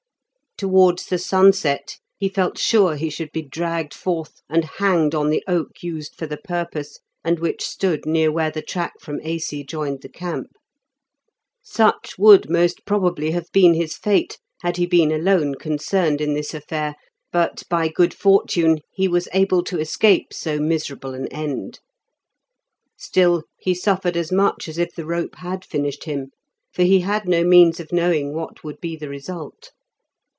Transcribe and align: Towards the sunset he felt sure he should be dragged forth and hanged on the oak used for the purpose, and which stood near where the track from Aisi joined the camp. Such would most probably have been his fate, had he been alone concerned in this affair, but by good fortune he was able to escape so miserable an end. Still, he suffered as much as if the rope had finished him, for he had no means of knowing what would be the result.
Towards 0.57 1.05
the 1.07 1.17
sunset 1.17 1.97
he 2.19 2.29
felt 2.29 2.55
sure 2.55 2.95
he 2.95 3.09
should 3.09 3.31
be 3.31 3.41
dragged 3.41 3.95
forth 3.95 4.41
and 4.47 4.63
hanged 4.63 5.15
on 5.15 5.31
the 5.31 5.43
oak 5.47 5.81
used 5.81 6.13
for 6.15 6.27
the 6.27 6.37
purpose, 6.37 6.99
and 7.23 7.39
which 7.39 7.63
stood 7.65 8.05
near 8.05 8.31
where 8.31 8.51
the 8.51 8.61
track 8.61 8.99
from 8.99 9.19
Aisi 9.23 9.63
joined 9.63 10.01
the 10.03 10.09
camp. 10.09 10.49
Such 11.63 12.15
would 12.19 12.47
most 12.47 12.85
probably 12.85 13.31
have 13.31 13.51
been 13.51 13.73
his 13.73 13.97
fate, 13.97 14.37
had 14.61 14.77
he 14.77 14.85
been 14.85 15.11
alone 15.11 15.55
concerned 15.55 16.21
in 16.21 16.35
this 16.35 16.53
affair, 16.53 16.93
but 17.31 17.63
by 17.67 17.87
good 17.87 18.13
fortune 18.13 18.81
he 18.93 19.07
was 19.07 19.27
able 19.33 19.63
to 19.63 19.79
escape 19.79 20.27
so 20.31 20.59
miserable 20.59 21.15
an 21.15 21.25
end. 21.29 21.79
Still, 22.97 23.45
he 23.57 23.73
suffered 23.73 24.15
as 24.15 24.31
much 24.31 24.67
as 24.67 24.77
if 24.77 24.93
the 24.93 25.07
rope 25.07 25.37
had 25.37 25.65
finished 25.65 26.03
him, 26.03 26.29
for 26.71 26.83
he 26.83 26.99
had 26.99 27.27
no 27.27 27.43
means 27.43 27.79
of 27.79 27.91
knowing 27.91 28.35
what 28.35 28.63
would 28.63 28.79
be 28.79 28.95
the 28.95 29.09
result. 29.09 29.71